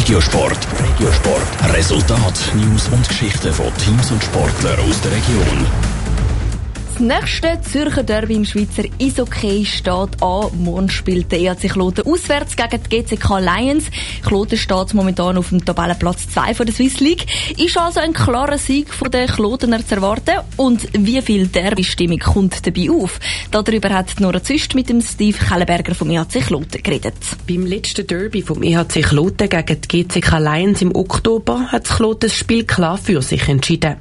[0.00, 0.66] Regiosport.
[0.82, 1.74] Regiosport.
[1.74, 5.89] Resultat, News und Geschichten von Teams und Sportlern aus der Region.
[7.00, 10.50] Das nächste Zürcher Derby im Schweizer Eishockey steht an.
[10.58, 13.84] Morgen spielt der EHC Kloten auswärts gegen die GCK Lions.
[14.22, 17.24] Kloten steht momentan auf dem Tabellenplatz 2 von der Swiss League.
[17.58, 20.40] Ist also ein klarer Sieg von den Klotener zu erwarten.
[20.58, 23.18] Und wie viel Derby-Stimmung kommt dabei auf?
[23.50, 27.14] Darüber hat Nora Züst mit dem Steve Kellenberger vom EHC Kloten geredet.
[27.48, 32.28] Beim letzten Derby vom EHC Kloten gegen die GCK Lions im Oktober hat das Kloten
[32.28, 33.96] das Spiel klar für sich entschieden.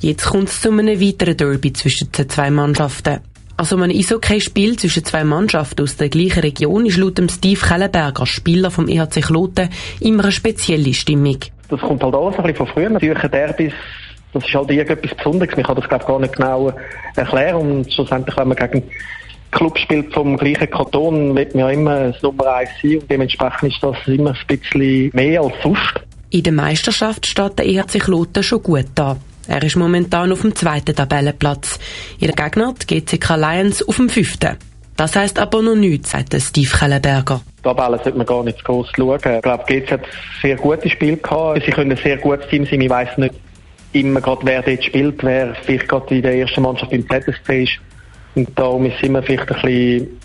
[0.00, 3.20] Jetzt kommt es zu einem weiteren Derby zwischen den zwei Mannschaften.
[3.58, 8.24] Also ein Eishockey-Spiel zwischen zwei Mannschaften aus der gleichen Region ist laut dem Steve Kellenberger,
[8.24, 9.68] Spieler vom EHC Kloten,
[10.00, 11.36] immer eine spezielle Stimmung.
[11.68, 12.98] Das kommt halt alles ein bisschen von früher.
[12.98, 13.74] Zürcher Derbys,
[14.32, 15.54] das ist halt irgendetwas Besonderes.
[15.54, 16.72] Man kann das glaube gar nicht genau
[17.16, 17.56] erklären.
[17.56, 18.82] Und schlussendlich, wenn man gegen
[19.50, 23.00] Club spielt vom gleichen Kanton, wird man ja immer das Nummer eins sein.
[23.00, 26.00] Und dementsprechend ist das immer ein bisschen mehr als sonst.
[26.30, 29.18] In der Meisterschaft steht der EHC Kloten schon gut da.
[29.48, 31.78] Er ist momentan auf dem zweiten Tabellenplatz.
[32.18, 34.56] Ihr Gegner, die GCK Lions, auf dem fünften.
[34.96, 37.40] Das heisst aber noch nichts, sagt Steve Kellenberger.
[37.58, 39.16] Die Tabelle sollte man gar nicht zu groß schauen.
[39.16, 40.00] Ich glaube, GC hat
[40.42, 41.62] sehr gute Spiele gehabt.
[41.64, 42.80] Sie können ein sehr gutes Team sein.
[42.82, 43.34] Ich weiss nicht
[43.92, 47.72] immer gerade, wer dort spielt, wer vielleicht gerade in der ersten Mannschaft im ZSC ist.
[48.34, 50.20] Und darum ist es immer vielleicht ein bisschen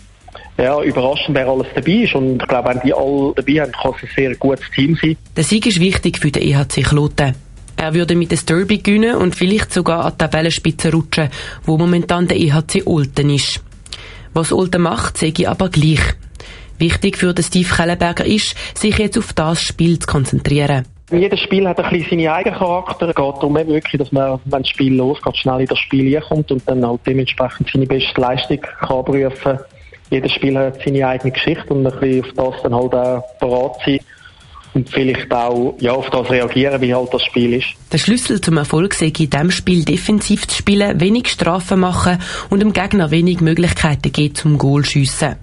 [0.58, 2.14] ja, überraschend, wer alles dabei ist.
[2.14, 5.16] Und ich glaube, wenn die alle dabei haben, kann es ein sehr gutes Team sein.
[5.36, 7.34] Der Sieg ist wichtig für den EHC Kloten.
[7.76, 11.28] Er würde mit dem Derby gewinnen und vielleicht sogar an die Tabellenspitze rutschen,
[11.64, 13.62] wo momentan der EHC Olten ist.
[14.32, 16.00] Was Olten macht, sehe ich aber gleich.
[16.78, 20.86] Wichtig für den Steve Kellenberger ist, sich jetzt auf das Spiel zu konzentrieren.
[21.10, 23.08] Jedes Spiel hat ein bisschen seinen eigenen Charakter.
[23.08, 26.50] Es geht darum wirklich, dass man, wenn das Spiel losgeht, schnell in das Spiel kommt
[26.50, 29.58] und dann halt dementsprechend seine beste Leistung kann prüfen.
[30.10, 33.72] Jedes Spiel hat seine eigene Geschichte und ein bisschen auf das dann halt auch bereit
[33.84, 34.00] sein
[34.76, 37.68] und vielleicht auch ja, auf das reagieren, wie halt das Spiel ist.
[37.92, 42.18] Der Schlüssel zum Erfolg ich in diesem Spiel defensiv zu spielen, wenig Strafen machen
[42.50, 45.36] und dem Gegner wenig Möglichkeiten geben zum Goal schiessen.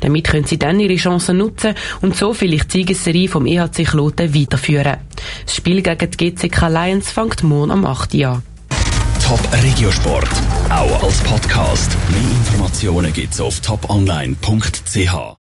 [0.00, 4.34] Damit können sie dann ihre Chancen nutzen und so vielleicht die Siegesserie vom EHC Kloten
[4.34, 4.96] weiterführen.
[5.44, 8.14] Das Spiel gegen die GCK Lions fängt morgen am 8.
[8.14, 8.42] Uhr an.
[9.24, 10.28] Top Regiosport,
[10.70, 11.96] auch als Podcast.
[12.10, 15.36] Mehr Informationen gibt's auf toponline.ch.